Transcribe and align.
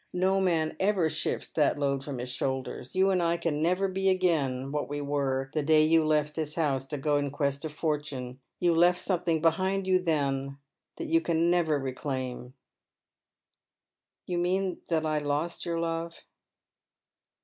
No 0.13 0.41
man 0.41 0.75
ever 0.79 1.09
shifts 1.09 1.51
tliat 1.55 1.77
load 1.77 2.03
from 2.03 2.17
hia 2.17 2.25
ijlioulders. 2.25 2.95
You 2.95 3.11
and 3.11 3.21
I 3.21 3.37
can 3.37 3.61
never 3.61 3.87
be 3.87 4.09
again 4.09 4.71
what 4.71 4.89
we 4.89 4.99
were 4.99 5.51
the 5.53 5.61
day 5.61 5.83
you 5.85 6.03
left 6.03 6.35
tliis 6.35 6.55
house 6.55 6.87
to 6.87 6.97
go 6.97 7.17
in 7.17 7.29
quest 7.29 7.65
of 7.65 7.71
fortune. 7.71 8.39
You 8.59 8.73
left 8.73 9.07
eome 9.07 9.23
Uiing 9.25 9.41
behind 9.43 9.85
you 9.85 9.99
then 10.01 10.57
that 10.97 11.05
you 11.05 11.21
can 11.21 11.51
never 11.51 11.77
reclaim." 11.79 12.39
■* 12.47 12.53
You 14.25 14.39
mean 14.39 14.81
that 14.87 15.05
I 15.05 15.19
lost 15.19 15.67
your 15.67 15.79
love 15.79 16.25